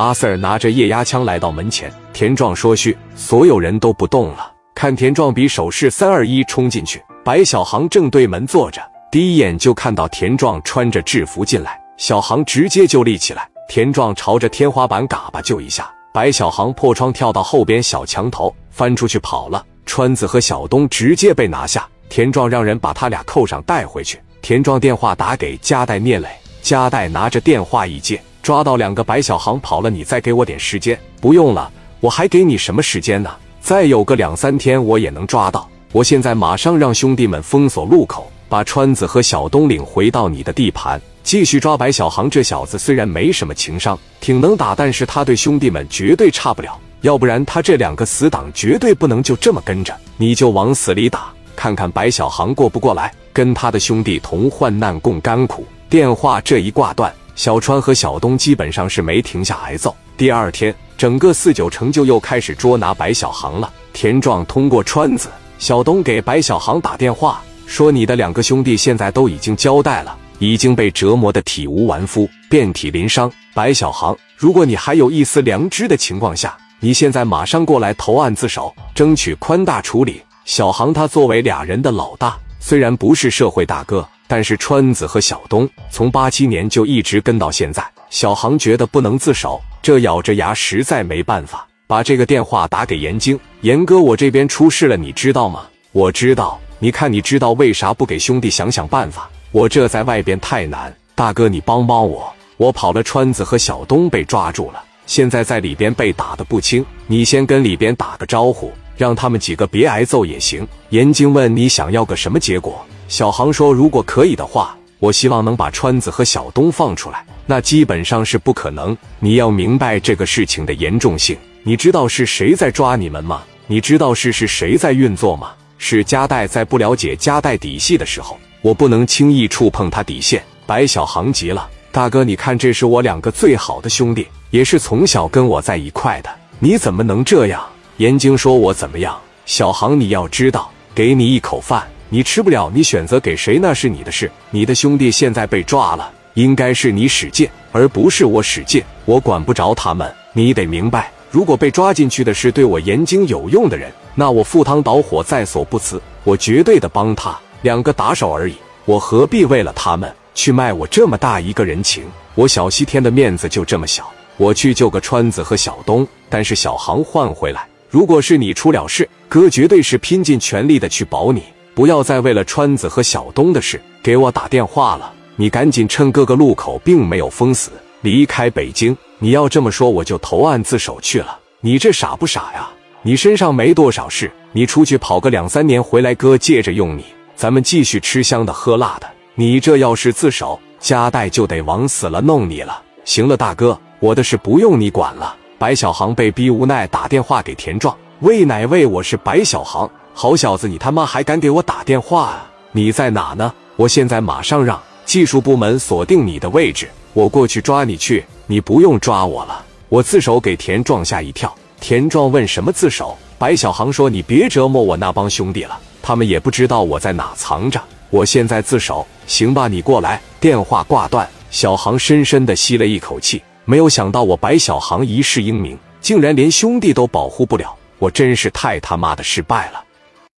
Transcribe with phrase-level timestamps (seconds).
[0.00, 4.50] 阿 Sir 拿着液压枪来到门前，田壮说：“嘘！”所有人都不动了。
[4.74, 7.04] 看田壮比手势，三二一，冲进去。
[7.22, 8.80] 白小航正对门坐着，
[9.12, 13.46] 第一眼就看到田壮穿着制服进来，小航直接就立起来。
[13.68, 19.62] 田壮朝着天花板嘎巴就一下，白小航破窗跳到后边小墙头，翻出去跑了。
[19.84, 24.18] 川子和小东直接被拿下，田壮让人把他俩扣上带回去。
[24.40, 26.26] 田壮电话打给加代聂磊，
[26.62, 30.98] 加代拿着电话一接，抓到两个白小航跑了，你再给我点时间。
[31.20, 33.30] 不用了，我还给你什么时间呢？
[33.60, 35.68] 再有个两三天，我也能抓到。
[35.92, 42.30] 我现在马上让兄弟们封锁路口，把川子和小东领回到你的地盘，继续抓白小航。
[42.30, 46.78] 这小子虽然没什么情商，挺能打，但是他对兄弟们绝对差不了。
[47.02, 49.94] 要不然他这两个死党绝对不能就这么跟着。
[50.16, 55.66] 你就往死里打，看看白小航过不过来，跟他的兄弟同患难共甘苦。
[55.88, 59.96] 电话这一挂断，小川和小东基本上是没停下挨揍。
[60.14, 60.74] 第二天。
[60.98, 63.72] 整个四九城就又开始捉拿白小航了。
[63.94, 73.32] 田壮通过川子、小东给白小航打电话，说：“你的两个兄弟现在都已经交代了，已经被折磨的体无完肤、遍体鳞伤。
[73.54, 87.84] 白小航，如果你还有一丝良知的情况下，你现在马上过来投案自首，争取宽大处理。”小航他作为俩人的老大，虽然不是社会大哥，但是川子和小东从八七年就一直跟到现在。
[88.10, 89.60] 小航觉得不能自首。
[89.82, 93.36] 这咬着牙，实在没办法，把这个电话打给严京。
[93.62, 95.64] 严哥，我这边出事了，你知道吗？
[95.90, 96.60] 我知道。
[96.78, 99.28] 你看，你知道为啥不给兄弟想想办法？
[99.50, 102.32] 我这在外边太难，大哥，你帮帮我。
[102.56, 106.86] 我跑了，川子和小东被抓住了，现在在里边被打的不轻。
[107.08, 110.64] 你先跟里边打个招呼，让他们几个别挨揍也行。
[110.90, 112.86] 严京问你想要个什么结果？
[113.10, 114.74] 小航说，如果可以的话。
[115.00, 118.94] 我希望能把川子和小东放出来，那基本上是不可能。
[119.18, 121.34] 你要明白这个事情的严重性。
[121.62, 123.42] 你知道是谁在抓你们吗？
[123.66, 125.52] 你知道是是谁在运作吗？
[125.78, 126.46] 是加代。
[126.46, 130.44] 在不了解加代底细的时候，我不能轻易触碰他底线。
[130.66, 137.66] 白小航急了，大哥，你看，这是我两个最好的兄弟，也是从小跟我在一块的，你怎么能这样？
[137.96, 141.88] 严京说：“我怎么样？”小航，你要知道，给你一口饭。
[142.12, 144.28] 你吃不了，你选择给谁那是你的事。
[144.50, 148.82] 你的兄弟现在被抓了，应该是你使劲，而不是我使劲。
[149.04, 151.08] 我管不着他们，你得明白。
[151.30, 157.38] 如果被抓进去的是对我严经有用的人，那我赴汤蹈火在所不辞，我绝对的帮他。
[157.62, 158.54] 两个打手而已，
[158.84, 162.02] 我何必为了他们去卖我这么大一个人情？
[162.34, 167.68] 我小西天的面子就这么小，我去救个川子和小东，但是小航换回来。
[167.88, 171.44] 如果是你出了事，哥绝对是拼尽全力的去保你。
[171.80, 177.70] 不要再为了川子和小东的事给我打电话了，你赶紧趁各个路口并没有封死
[178.02, 178.94] 离开北京。
[179.18, 181.38] 你要这么说，我就投案自首去了。
[181.62, 182.68] 你这傻不傻呀？
[183.00, 189.08] 你身上没多少事，你出去跑个两三年回来，哥借着用你，咱们继续吃香的喝辣的。
[189.34, 192.82] 你这要是自首，加代就得往死了弄你了。
[193.06, 195.34] 行了，大哥，我的事不用你管了。
[195.56, 199.90] 白小航被逼无奈打电话给田壮，喂奶喂，我是白小航。
[200.12, 202.50] 好小子，你他妈还敢给我打电话啊？
[202.72, 203.52] 你在哪呢？
[203.76, 208.24] 我现在马上让技术部门锁定你的位置，我过去抓你去。
[208.46, 210.38] 你不用抓我了，我自首。
[210.38, 211.54] 给田壮吓一跳。
[211.80, 213.16] 田壮问什么自首？
[213.38, 217.80] 白小航说：“你别折磨我那帮兄弟了，他们也不知道我在哪藏着。
[218.10, 219.66] 我现在自首，行吧？
[219.66, 223.42] 你过来。”电话挂断，小航深深的吸了一口气。
[223.64, 229.82] 没有想到我白小航一世英名，竟然连兄弟都保护不了，我真是太他妈的失败了。